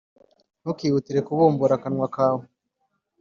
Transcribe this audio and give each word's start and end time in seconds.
Ntukihutire 0.61 1.19
kubumbura 1.27 1.73
akanwa 1.77 2.07
kawe 2.15 2.43